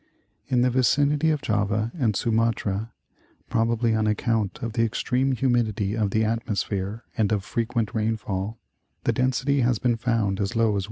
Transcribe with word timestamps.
In 0.47 0.61
the 0.61 0.71
vicinity 0.71 1.29
of 1.29 1.43
Java 1.43 1.91
and 1.93 2.15
Sumatra, 2.15 2.91
probably 3.51 3.93
on 3.93 4.07
account 4.07 4.57
of 4.63 4.73
the 4.73 4.81
extreme 4.81 5.33
humidity 5.33 5.93
of 5.95 6.09
the 6.09 6.25
atmosphere 6.25 7.03
and 7.19 7.31
of 7.31 7.43
frequent 7.43 7.93
rainfall, 7.93 8.59
the 9.03 9.13
density 9.13 9.59
has 9.61 9.77
been 9.77 9.97
found 9.97 10.39
as 10.39 10.55
low 10.55 10.69
as 10.69 10.73
1. 10.73 10.79